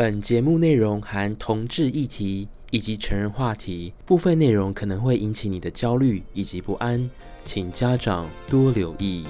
[0.00, 7.10] 本节目内容含同志议题以及成人话题，部分内容可能会引起你的焦虑以及不安，
[7.44, 9.26] 请家长多留意。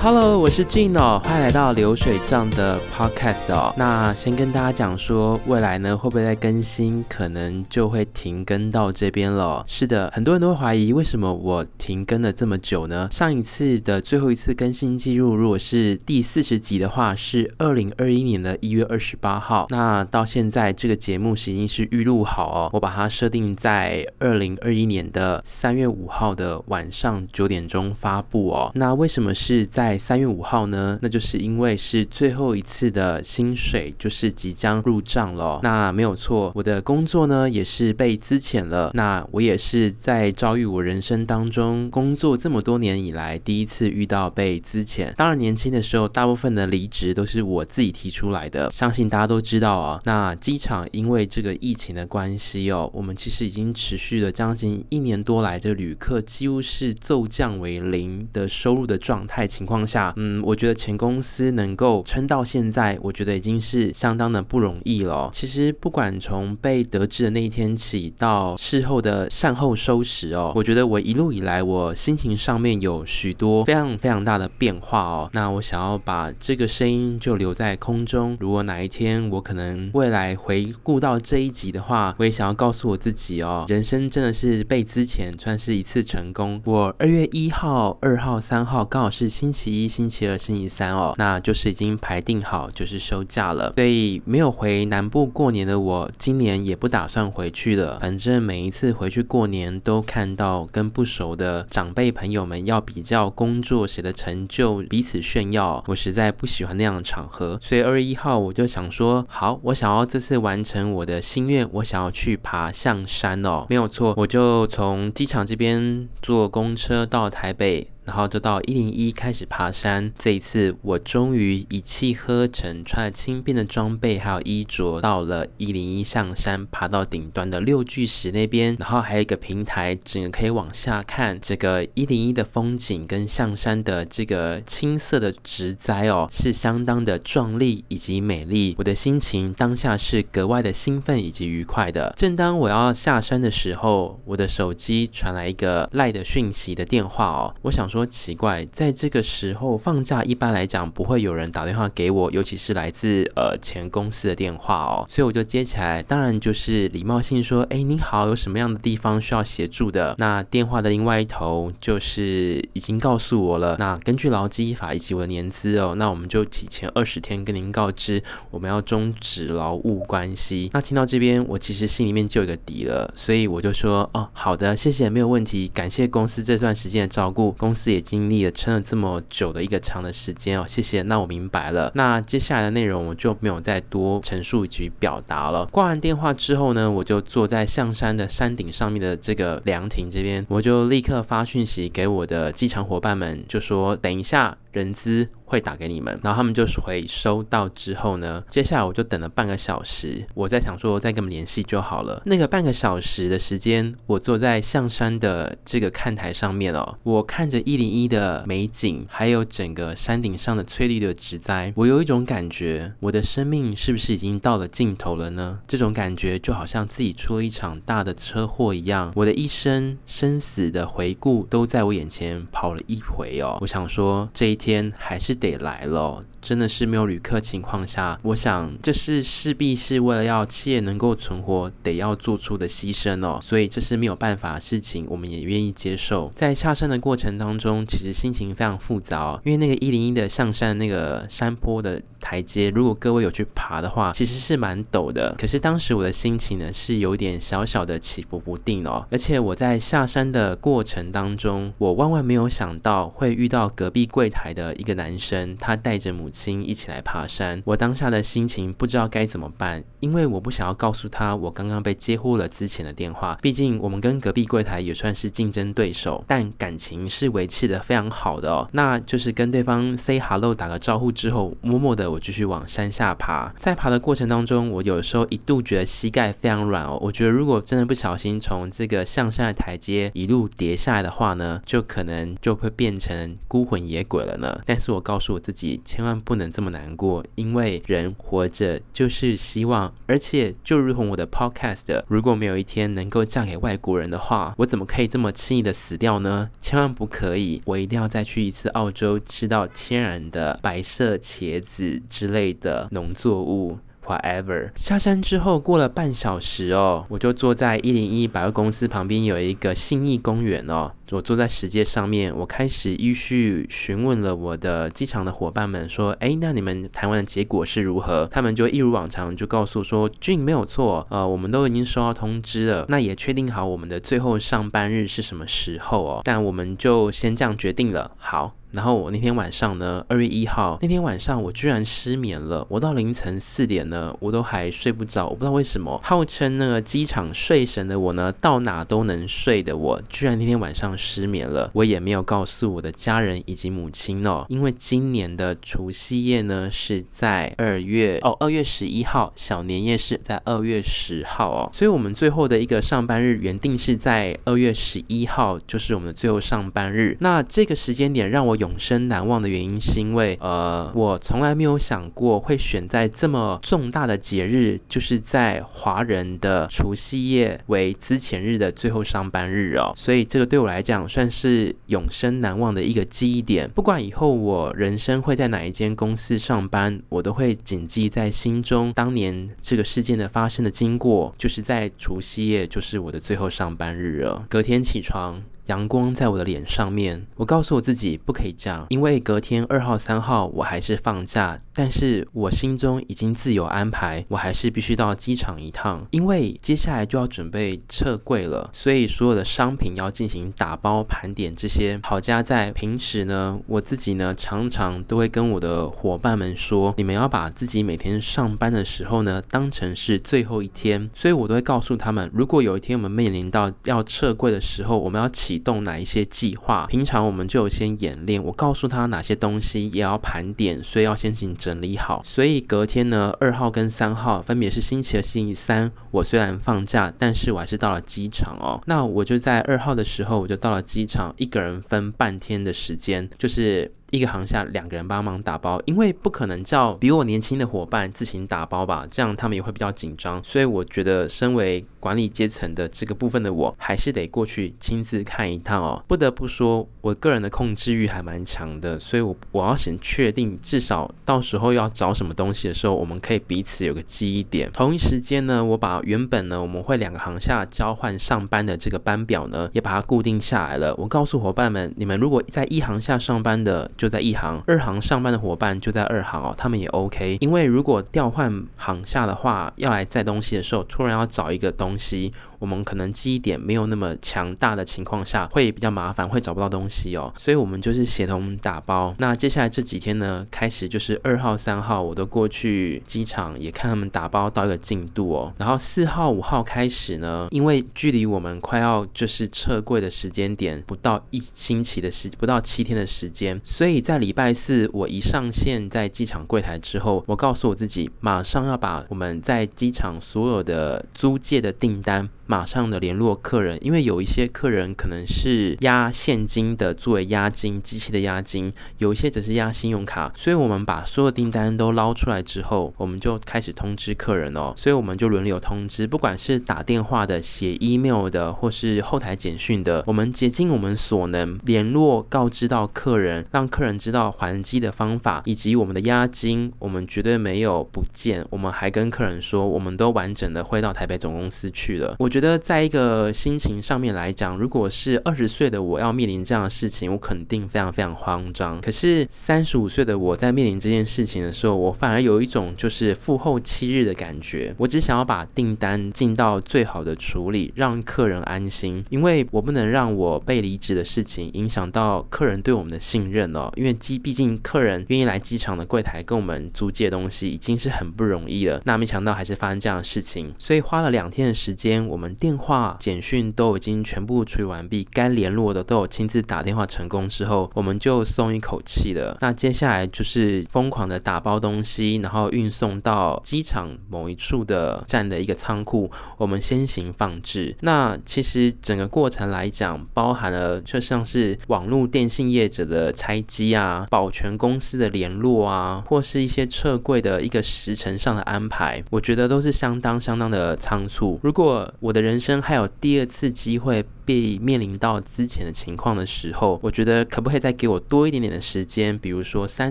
[0.00, 3.74] Hello，我是 Gino，欢迎来到流水账的 Podcast 哦。
[3.76, 9.64] 那先跟大家讲说，未来呢会不会再更新，可能就会停更到这边了。
[9.66, 13.08] 是的，很多人都会怀疑为什么我停更了这么久呢？
[13.10, 19.66] 上一次的最后一次更新记录，如果是第四十集的话，是二零二一年的一月二十八号。
[19.70, 28.70] 那到现在这个节目已经是预录好哦，我把它设定在二零二一年的三月五号的晚上九点钟发布哦。
[28.76, 35.60] 那为什么是在三月五号呢，那就是因为是最后一次的薪水，就是即将入账了。
[35.62, 38.90] 那没有错，我的工作呢也是被资遣了。
[38.94, 45.12] 那我也是在遭遇我人生当中工作这么多年以来第一次遇到被资遣。
[45.14, 50.00] 当然年轻的时候，大部分的离职都是我自己提出来的，相信大家都知道啊。
[50.04, 65.30] 那机场因为这个疫情的关系哦，我们其实已经持续了将近一年多来，这旅客几乎是骤降为零的收入的状态情况当下，嗯，我觉得前公司能够撑到现在，我觉得已经是相当的不容易了。
[65.32, 75.30] 其实不管从被得知的那一天起，到事后的善后收拾哦，我觉得我一路以来，我心情上面有许多非常非常大的变化哦。
[75.32, 78.36] 那我想要把这个声音就留在空中。
[78.40, 86.60] 如果哪一天我可能未来回顾到这一集的话，我也想要告诉我自己哦，人生真的是被资前算是一次成功。
[86.64, 89.67] 我二月一号、二号、三号刚好是星期。
[89.68, 93.72] 一、星期二、星期三哦，那就是已经排定好，就是休假了。
[93.76, 97.98] 所以没有回南部过年的我，今年也不打算回去了。
[98.00, 107.58] 反正每一次回去过年，都看到跟不熟的长辈朋友们要比较工作谁的成就，彼此炫耀，我实在不喜欢那样的场合。
[107.62, 117.88] 所以二月一号我就想说，好，我想要这次完成我的心愿，我想要去爬象山哦，没有错，我就从机场这边坐公车到台北。
[118.08, 120.10] 然后就到一零一开始爬山。
[120.18, 128.74] 这一次我终于一气呵成，穿了轻便的装备还有衣着，到了一零一象山，爬到顶端的六巨石那边。
[128.80, 138.74] 然后还有一个平台，整个可以往下看这个一零一的风景跟象山的这个青色的植栽哦，是相当的壮丽以及美丽。
[138.78, 142.14] 我的心情当下是格外的兴奋以及愉快的。
[142.16, 147.97] 正当我要下山的时候，我的手机传来一个赖的讯息的电话哦，我想说。
[147.98, 168.22] 说奇怪，在这个时候放假，一般来讲不会有人打电话给我，尤其是来自呃前公司的电话哦，所以我就接起来，当然就是礼貌性说：“哎，你好，有什么样的地方需要协助的？”那电话的另外一头就是已经告诉我了，那根据劳基法以及我的年资哦，那我们就提前二十天跟您告知
[168.52, 170.70] 我们要终止劳务关系。
[170.72, 181.02] 那听到这边，我其实心里面就有个底了，所以我就说：“哦，好的，谢谢，没有问题，感谢公司这段时间的照顾，公司。”也经历了撑了这么久的一个长的时间哦，谢谢。
[181.02, 181.90] 那我明白了。
[181.94, 185.66] 那接下来的内容我就没有再多陈述以及表达了。
[185.66, 194.56] 挂完电话之后呢，我就坐在象山的山顶上面的这个凉亭这边，我就立刻发讯息给我的机场伙伴们，就说等一下。
[194.70, 202.22] 人资会打给你们，然后他们就回收到之后呢，接下来我就等了半个小时，我在想说再跟他们联系就好了。
[202.26, 215.60] 那个半个小时的时间，我坐在象山的这个看台上面哦，我看着一零一的美景，还有整个山顶上的翠绿的植栽，我有一种感觉，我的生命是不是已经到了尽头了呢？
[215.66, 223.56] 这种感觉就好像自己出了一场大的车祸一样，我的一生生死的回顾都在我眼前跑了一回哦。
[223.62, 224.58] 我想说这一。
[224.58, 226.24] 天还是得来了。
[226.40, 233.40] 真的是没有旅客情况下，我想这是势必是为了要企业能够存活，得要做出的牺牲哦。
[233.42, 236.30] 所以这是没有办法的事情，我们也愿意接受。
[236.36, 245.34] 在下山的过程当中，其实心情非常复杂，因为那个一零一的象山那个山坡的台阶，如果各位有去爬的话，其实是蛮陡的。
[245.36, 249.04] 可是当时我的心情呢，是有点小小的起伏不定哦。
[249.10, 255.27] 而且我在下山的过程当中，我万万没有想到会遇到隔壁柜台的一个男生，
[255.58, 257.62] 她带着母亲一起来爬山。
[257.64, 268.68] 我当下的心情不知道该怎么办，因为我不想要告诉她我刚刚被接获了之前的电话，毕竟我们跟隔壁柜台也算是竞争对手，但感情是维持得非常好的哦。
[268.72, 273.52] 那就是跟对方 say hello 打个招呼之后，默默的我继续往山下爬。
[273.56, 276.98] 在爬的过程当中，我有时候一度觉得膝盖非常软哦。
[277.00, 284.60] 我觉得如果真的不小心从这个向下的台阶一路跌下来的话呢，就可能就会变成孤魂野鬼了呢。
[284.64, 289.92] 但是我告告诉我自己，千万不能这么难过，因为人活着就是希望。
[290.06, 296.50] 而且就如同我的 podcast，如果没有一天能够嫁给外国人的话，我怎么可以这么轻易的死掉呢？
[296.62, 303.78] 千万不可以，我一定要再去一次澳洲，吃到天然的白色茄子之类的农作物。
[304.08, 318.26] Whatever，下山之后过了半小时哦，我就坐在一零一百货公司旁边有一个信义公园哦，我坐在石阶上面，我开始依序询问了我的机场的伙伴们说，哎，那你们台湾的结果是如何？
[318.32, 328.54] 他们就一如往常就告诉说，俊没有错，呃，我们都已经收到通知了，那也确定好我们的最后上班日是什么时候哦，但我们就先这样决定了，好。
[328.70, 332.66] 然后我那天晚上呢，二月一号那天晚上，我居然失眠了。
[332.68, 335.26] 我到凌晨四点呢，我都还睡不着。
[335.26, 341.70] 我不知道为什么，号称那个机场睡神的我呢，到哪都能睡的我，居然那天晚上失眠了。
[341.72, 357.16] 我也没有告诉我的家人以及母亲哦，因为今年的除夕夜呢是在二月哦，二月十一号，小年夜是在二月十号哦，所以我们最后的一个上班日原定是在二月十一号，就是我们的最后上班日。
[357.20, 358.57] 那这个时间点让我。
[358.58, 373.70] 永生难忘的原因是因为，呃，我从来没有想过会选在这么重大的节日，就是在华人的除夕夜为资前日的最后上班日哦，所以这个对我来讲算是永生难忘的一个记忆点。
[373.70, 378.92] 不管以后我人生会在哪一间公司上班，我都会谨记在心中。
[378.92, 384.44] 当年这个事件的发生的经过，就是在除夕夜，就是我的最后上班日了。
[384.48, 385.42] 隔天起床。
[385.68, 401.54] 阳光在我的脸上面，我告诉我自己不可以这样，因为隔天二号、三号我还是放假，但是我心中已经自有安排，我还是必须到机场一趟，因为接下来就要准备撤柜了，所以所有的商品要进行打包盘点。
[401.54, 415.57] 这些好家在平时呢，我自己呢常常都会跟我的伙伴们说，你们要把自己每天上班的时候呢当成是最后一天，所以我都会告诉他们，如果有一天我们面临到要撤柜的时候，我们要起。
[415.58, 416.86] 动哪一些计划？
[416.86, 418.42] 平常我们就有先演练。
[418.42, 422.22] 我告诉他哪些东西也要盘点，所以要先行整理好。
[422.24, 425.90] 所以隔天呢，二号跟三号分别是星期二、星期三。
[426.10, 428.80] 我虽然放假，但是我还是到了机场哦。
[428.86, 433.92] 那我就在二号的时候，我就到了机场，一个人分半天的时间，就是。
[434.10, 440.42] 一个航下两个人帮忙打包，因为不可能叫比我年轻的伙伴自行打包吧，这样他们也会比较紧张。
[440.42, 446.02] 所以我觉得，身为管理阶层的这个部分的我，还是得过去亲自看一趟哦。
[446.06, 454.70] 不得不说，我个人的控制欲还蛮强的，所以我我要先确定，至少到时候要找什么东西的时候，我们可以彼此有个记忆点。
[454.72, 460.94] 同一时间呢，我把原本呢我们会两个航下交换上班的这个班表呢，也把它固定下来了。
[460.96, 467.36] 我告诉伙伴们，你们如果在一航下上班的，就在一行，二行上班的伙伴就在二行哦，他们也 OK。
[467.40, 472.32] 因为如果调换行下的话，要来载东西的时候，突然要找一个东西。
[472.58, 477.32] 我们可能记忆点没有那么强大的情况下，会比较麻烦，会找不到东西哦。
[477.38, 479.14] 所以，我们就是协同打包。
[479.18, 485.52] 那接下来这几天呢，开始就是二号、三号，我都过去机场也看他们打包到一个进度哦。
[485.58, 502.28] 然后四号、五号开始呢，因为距离我们快要就是撤柜的时间点不到一星期的时，不到七天的时间，所以在礼拜四我一上线在机场柜台之后，我告诉我自己，马上要把我们在机场所有的租借的订单。
[502.48, 538.80] 马上的联络客人，因为有一些客人可能是押现金的作为押金，机器的押金，有一些只是押信用卡，所以我们把所有订单都捞出来之后，我们就开始通知客人哦，所以我们就轮流通知，不管是打电话的、写 email 的，或是后台简讯的，我们竭尽我们所能联络告知到客人，让客人知道还机的方法，以及我们的押金，我们绝对没有不见，我们还跟客人说，我们都完整的汇到台北总公司去了，我觉觉得在一个心情上面来讲，如果是二十岁的我要面临这样的事情，我肯定非常非常慌张。
[538.80, 544.72] 可是三十五岁的我在面临这件事情的时候，我反而有一种就是父后七日的感觉。
[544.78, 553.68] 我只想要把订单尽到最好的处理，让客人安心，因为我不能让我被离职的事情影响到客人对我们的信任哦。
[553.74, 558.80] 因为机毕竟客人愿意来机场的柜台跟我们租借东西，已经是很不容易了。
[558.84, 569.36] 那没想到还是发生这样的事情，所以花了两天的时间，我们电话、简讯都已经全部处理完毕，该联络的都有亲自打电话成功之后，我们就松一口气了。
[569.40, 577.76] 那接下来就是疯狂的打包东西，然后运送到机场某一处的站的一个仓库，我们先行放置。
[577.80, 591.38] 那其实整个过程来讲，包含了就像是网络电信业者的拆机啊，保全公司的联络啊，或是一些撤柜的一个时程上的安排，我觉得都是相当相当的仓促。
[591.42, 599.18] 如果我的人生还有第二次机会，被面临到之前的情况的时候，我觉得可不可以再给我多一点点的时间？
[599.18, 599.90] 比如说三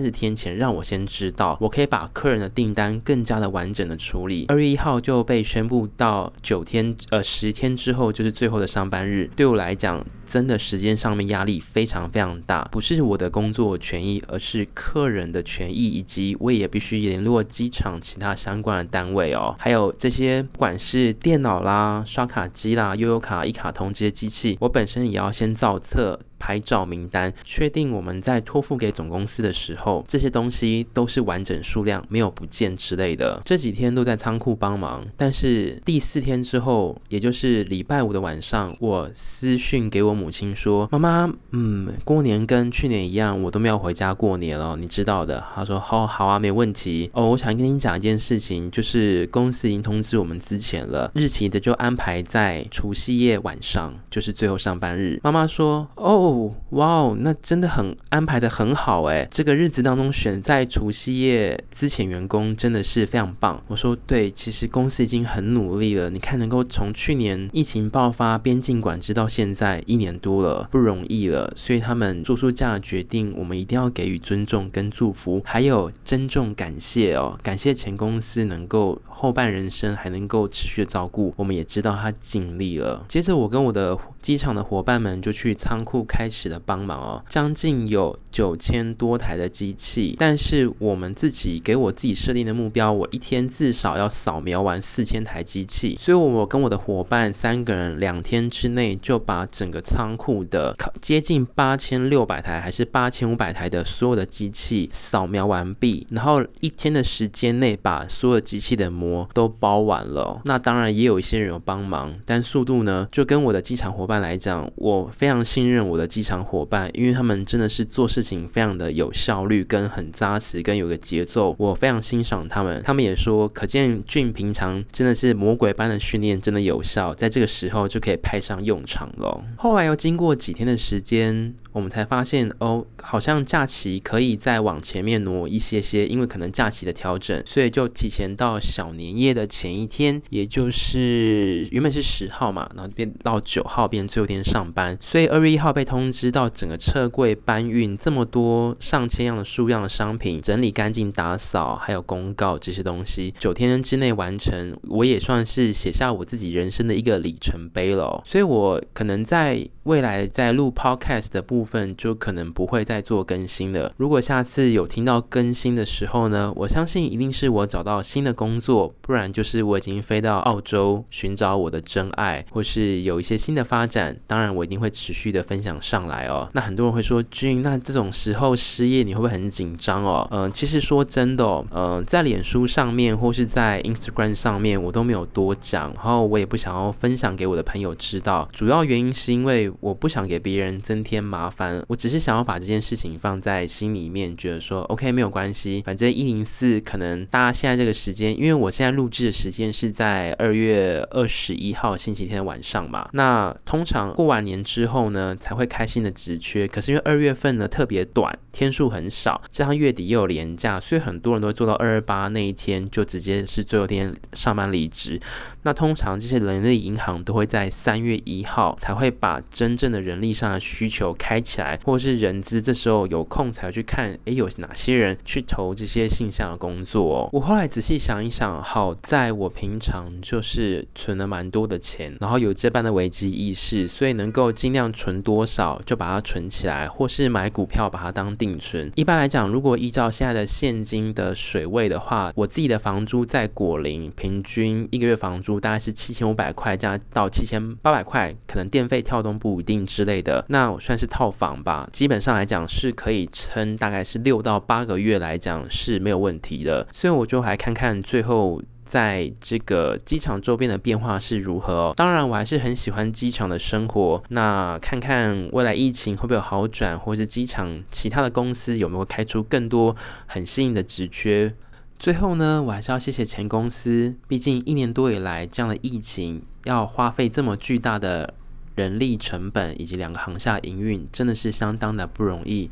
[0.00, 4.44] 十天前，让我先知道，我可以把客人的订单更加的完整的处理。
[4.46, 9.28] 二月一号就被宣布到九天，呃，十天之后就是最后的上班日。
[9.34, 24.27] 对我来讲，真的时间上面压力非常非常大，不是我的工作权益，而是客人的权益，以及我也必须联络机场其他相关的单位哦，还有这些不管是电脑啦、刷卡机啦、悠游卡、一卡通这些机。
[24.60, 26.20] 我本身也要先造册。
[26.38, 33.40] 拍照名单，确定我们在托付给总公司的时候，这些东西都是完整数量，没有不见之类的。
[33.44, 47.10] 这几天都在仓库帮忙，但是第四天之后，也就是礼拜五的晚上，我私讯给我母亲说：“妈妈，嗯，过年跟去年一样，我都没有回家过年了，你知道的。”她说：“好，好啊，没问题。
[47.12, 59.26] 哦，我想跟你讲一件事情，就是公司已经通知我们资遣了，日期的就安排在除夕夜晚上，就是最后上班日。”妈妈说：“哦。”哦，哇哦，那真的很安排得很好诶。
[59.30, 63.62] 这个日子当中选在除夕夜之前员工真的是非常棒。
[63.68, 66.10] 我说对，其实公司已经很努力了。
[66.10, 71.52] 你看，能够从去年疫情爆发、边境管制到现在一年多了，不容易了。
[71.56, 77.38] 所以他们做出这样的决定，我们一定要给予尊重跟祝福，还有珍重感谢哦。
[77.42, 83.04] 感谢前公司能够后半人生还能够持续的照顾，我们也知道他尽力了。
[83.08, 85.98] 接着，我跟我的机场的伙伴们就去仓库。
[86.08, 110.40] 开始了帮忙哦，将近有九千多台的机器，但是我们自己给我自己设定的目标，我一天至少要扫描完四千台机器，所以我跟我的伙伴三个人两天之内就把整个仓库的接近八千六百台还是八千五百台的所有的机器扫描完毕，然后一天的时间内把所有机器的膜都包完了。
[110.44, 116.08] 那当然也有一些人有帮忙，但速度呢，就跟我的机场伙伴来讲，我非常信任我的。
[116.08, 122.82] 机场伙伴，因为他们真的是做事情非常的有效率，跟很扎实，跟有个节奏，我非常欣赏他们。
[122.82, 129.44] 他们也说，可见俊平常真的是魔鬼般的训练，真的有效，在这个时候就可以派上用场了。
[129.58, 146.08] 后来又经过几天的时间，我们才发现，哦，好像假期可以再往前面挪一些些，因为可能假期的调整，所以就提前到小年夜的前一天，也就是原本是十号嘛，然后变到九号变最后一天上班，所以二月一号被通。
[146.18, 158.20] 知到整个车柜搬运这么多上千样的数样的商品，整理干净、打扫，还有公告这些东西，九天之内完成，我也算是写下我自己人生的一个里程碑了。
[158.26, 163.92] 所以，我可能在未来在录 podcast 的部分，就可能不会再做更新了。
[163.96, 174.16] 如果下次有听到更新的时候呢，我相信一定是我找到新的工作，不然就是我已经飞到澳洲寻找我的真爱，或是有一些新的发展。
[174.26, 175.98] 当然，我一定会持续的分享上。
[176.08, 180.26] 来哦，那很多人会说君，那这种时候失业你会不会很紧张哦？
[180.30, 188.48] 嗯、其实说真的哦，嗯、呃，在脸书上面或是在 Instagram 上面，我都没有多讲，然后我也不想要分享给我的朋友知道。
[188.52, 191.57] 主要原因是因为我不想给别人增添麻烦，
[191.88, 205.88] 我只是想要把这件事情放在心里面，觉得说 OK 没有关系，反正一零四可能大家现在这个时间，因为我现在录制的时间是在二月二十一号星期天晚上嘛，那通常过完年之后呢，才会开。
[205.88, 215.18] 新的职缺，可是因为二月份呢特别短，天数很少，加上月底又有连假，所以很多人都会做到二二八那一天就直接是最后一天上班离职。
[215.62, 227.28] 那通常这些人力银行都会在三月一号才会把真正的人力上的需求开起来，或是人资这时候有空才去看，诶，有哪些人去投这些性向的工作。
[227.32, 238.90] 我后来仔细想一想，好在我平常就是存了蛮多的钱，然后有这般的危机意识，所以能够尽量存多少就把它存起来，或是买股票把它当定存。
[238.94, 251.88] 一般来讲，如果依照现在的现金的水位的话，我自己的房租在果林平均一个月房租大概是七千五百块，加到七千八百块，可能电费跳动不一定之类的，那我算是套房吧。
[251.92, 256.86] 基本上来讲是可以撑，大概是六到八个月来讲是没有问题的。
[256.92, 261.92] 所以我就来看看最后在这个机场周边的变化是如何。
[261.96, 264.22] 当然，我还是很喜欢机场的生活。
[264.30, 269.94] 那看看未来疫情会不会有好转，或是机场其他的公司有没有开出更多
[270.26, 271.54] 很新颖的职缺。
[271.98, 278.32] 最后呢，我还是要谢谢前公司，毕竟一年多以来这样的疫情，要花费这么巨大的
[278.78, 282.70] 人力成本，以及两个航厦营运，真的是相当的不容易，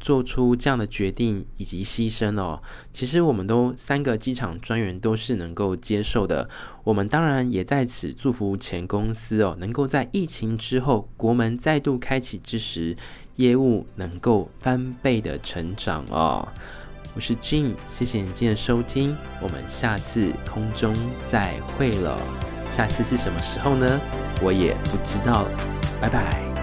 [0.00, 2.60] 做出这样的决定以及牺牲哦。
[2.92, 6.48] 其实我们都三个机场专员都是能够接受的，
[6.82, 12.96] 我们当然也在此祝福前公司哦，能够在疫情之后，国门再度开启之时，
[13.36, 16.48] 业务能够翻倍的成长哦。
[17.14, 20.92] 我是 Jin，谢谢你今天的收听，我们下次空中
[21.26, 22.18] 再会了。
[22.68, 24.00] 下次是什么时候呢？
[24.42, 25.46] 我也不知道。
[26.00, 26.53] 拜拜。